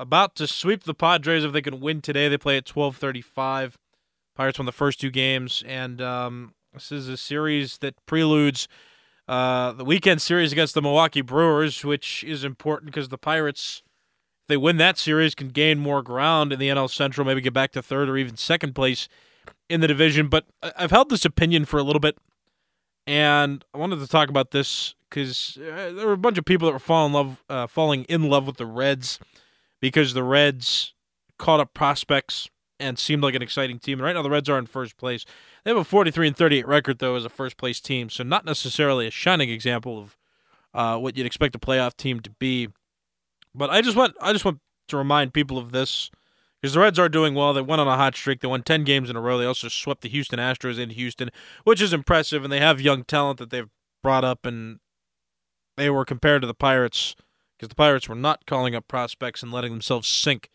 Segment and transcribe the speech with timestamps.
[0.00, 2.28] about to sweep the Padres if they can win today.
[2.28, 3.76] They play at 12:35.
[4.34, 8.66] Pirates won the first two games, and um, this is a series that preludes
[9.28, 13.82] uh, the weekend series against the Milwaukee Brewers, which is important because the Pirates,
[14.42, 17.52] if they win that series, can gain more ground in the NL Central, maybe get
[17.52, 19.08] back to third or even second place
[19.68, 20.28] in the division.
[20.28, 22.16] But I've held this opinion for a little bit,
[23.06, 26.66] and I wanted to talk about this because uh, there were a bunch of people
[26.66, 29.18] that were falling in love, uh, falling in love with the Reds
[29.80, 30.94] because the Reds
[31.38, 33.98] caught up prospects and seemed like an exciting team.
[33.98, 35.24] And right now, the Reds are in first place.
[35.64, 38.44] They have a 43 and 38 record though as a first place team, so not
[38.44, 40.16] necessarily a shining example of
[40.72, 42.68] uh, what you'd expect a playoff team to be.
[43.54, 46.10] But I just want I just want to remind people of this
[46.60, 47.52] because the Reds are doing well.
[47.52, 48.40] They went on a hot streak.
[48.40, 49.38] They won 10 games in a row.
[49.38, 51.30] They also swept the Houston Astros in Houston,
[51.64, 52.44] which is impressive.
[52.44, 53.68] And they have young talent that they've
[54.02, 54.78] brought up, and
[55.76, 57.16] they were compared to the Pirates
[57.60, 60.48] because the Pirates were not calling up prospects and letting themselves sink.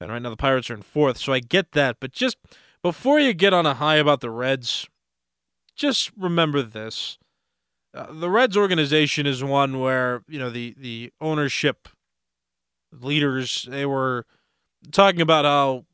[0.00, 1.96] And right now the Pirates are in fourth, so I get that.
[1.98, 2.36] But just
[2.82, 4.88] before you get on a high about the Reds,
[5.74, 7.18] just remember this.
[7.92, 11.88] Uh, the Reds organization is one where, you know, the, the ownership
[12.92, 14.24] leaders, they were
[14.92, 15.84] talking about how,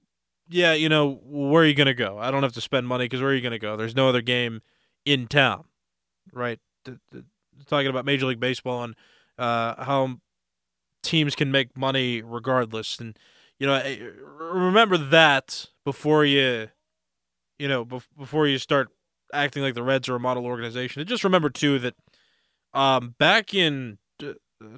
[0.51, 2.19] yeah, you know, where are you going to go?
[2.19, 3.79] I don't have to spend money because where are you going to go?
[3.79, 4.61] There's no other game
[5.07, 5.65] in town,
[6.31, 6.59] right?
[7.67, 8.95] Talking about Major League Baseball and
[9.39, 10.19] uh, how
[11.03, 12.99] teams can make money regardless.
[12.99, 13.19] And
[13.59, 13.99] you know, eh,
[14.41, 16.69] remember that before you,
[17.59, 18.89] you know, before you start
[19.33, 21.01] acting like the Reds are a model organization.
[21.01, 21.95] And just remember too that
[22.75, 23.99] um, back in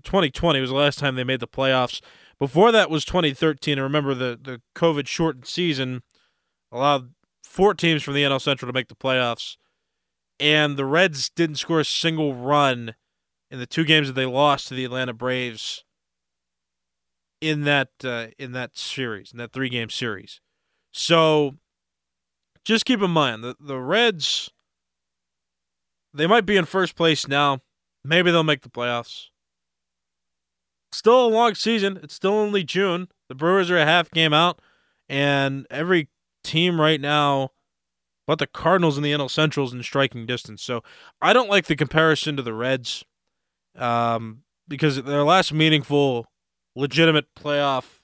[0.02, 2.00] 2020 was the last time they made the playoffs.
[2.38, 3.78] Before that was 2013.
[3.78, 6.02] And remember the the COVID shortened season
[6.72, 7.10] allowed
[7.42, 9.56] four teams from the NL Central to make the playoffs,
[10.40, 12.94] and the Reds didn't score a single run
[13.50, 15.84] in the two games that they lost to the Atlanta Braves
[17.44, 20.40] in that uh, in that series, in that three game series.
[20.92, 21.56] So
[22.64, 24.50] just keep in mind the the Reds
[26.14, 27.58] they might be in first place now.
[28.04, 29.26] Maybe they'll make the playoffs.
[30.92, 31.98] Still a long season.
[32.02, 33.08] It's still only June.
[33.28, 34.62] The Brewers are a half game out,
[35.08, 36.08] and every
[36.44, 37.50] team right now,
[38.26, 40.62] but the Cardinals and the NL Central is in striking distance.
[40.62, 40.82] So
[41.20, 43.04] I don't like the comparison to the Reds,
[43.76, 46.26] um, because their last meaningful
[46.74, 48.00] legitimate playoff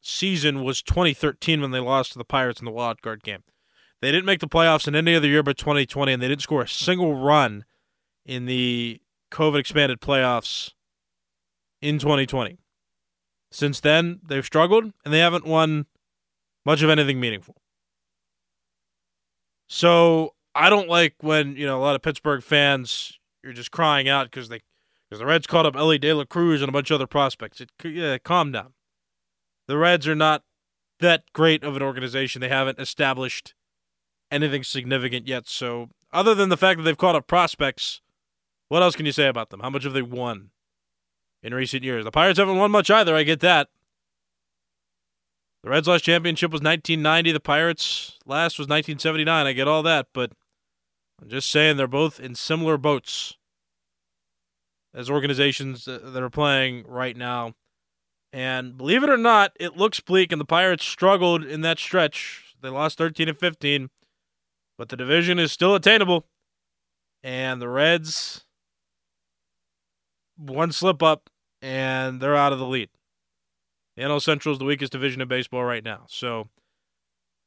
[0.00, 3.42] season was 2013 when they lost to the Pirates in the wild card game.
[4.00, 6.62] They didn't make the playoffs in any other year but 2020, and they didn't score
[6.62, 7.64] a single run
[8.26, 10.72] in the COVID expanded playoffs
[11.80, 12.58] in 2020.
[13.50, 15.86] Since then, they've struggled and they haven't won
[16.66, 17.56] much of anything meaningful.
[19.68, 24.08] So I don't like when, you know, a lot of Pittsburgh fans, you're just crying
[24.08, 24.60] out because they
[25.14, 27.60] because the Reds caught up Elly De La Cruz and a bunch of other prospects.
[27.60, 28.72] It, yeah, calm down.
[29.68, 30.42] The Reds are not
[30.98, 32.40] that great of an organization.
[32.40, 33.54] They haven't established
[34.32, 35.46] anything significant yet.
[35.46, 38.00] So, other than the fact that they've caught up prospects,
[38.68, 39.60] what else can you say about them?
[39.60, 40.50] How much have they won
[41.44, 42.04] in recent years?
[42.04, 43.14] The Pirates haven't won much either.
[43.14, 43.68] I get that.
[45.62, 47.30] The Reds' last championship was 1990.
[47.30, 49.46] The Pirates' last was 1979.
[49.46, 50.32] I get all that, but
[51.22, 53.36] I'm just saying they're both in similar boats
[54.94, 57.54] as organizations that are playing right now.
[58.32, 62.54] And believe it or not, it looks bleak, and the Pirates struggled in that stretch.
[62.62, 63.90] They lost 13 and 15,
[64.78, 66.26] but the division is still attainable.
[67.22, 68.44] And the Reds,
[70.36, 71.30] one slip up,
[71.62, 72.90] and they're out of the lead.
[73.96, 76.04] The NL Central is the weakest division in baseball right now.
[76.08, 76.48] So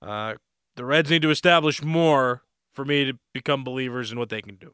[0.02, 0.36] uh,
[0.76, 4.56] the Reds need to establish more for me to become believers in what they can
[4.56, 4.74] do.